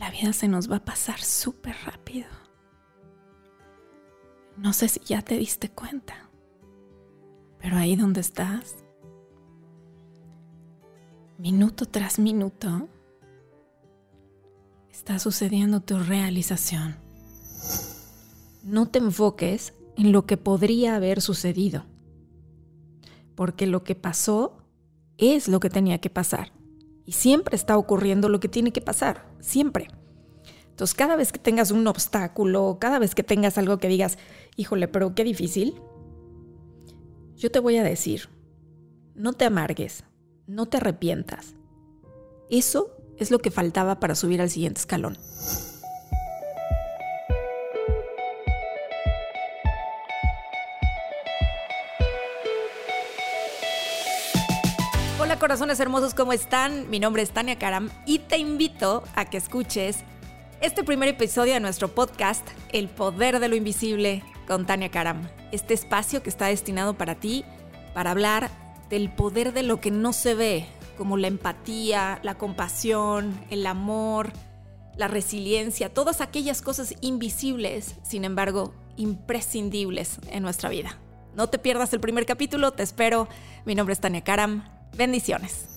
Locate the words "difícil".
35.24-35.74